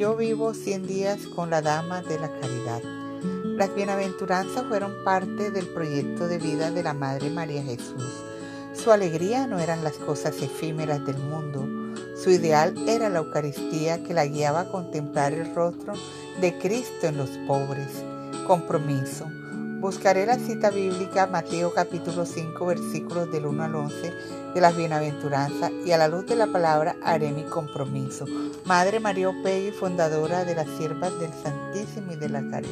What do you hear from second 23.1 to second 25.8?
del 1 al 11 de las bienaventuranzas